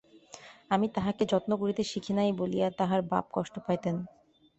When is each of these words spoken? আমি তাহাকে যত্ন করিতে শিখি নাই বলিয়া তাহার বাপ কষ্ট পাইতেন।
আমি 0.69 0.87
তাহাকে 0.95 1.23
যত্ন 1.31 1.51
করিতে 1.61 1.83
শিখি 1.83 2.13
নাই 2.13 2.29
বলিয়া 2.39 2.67
তাহার 2.79 3.01
বাপ 3.11 3.25
কষ্ট 3.35 3.55
পাইতেন। 3.65 3.95